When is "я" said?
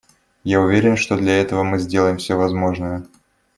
0.43-0.61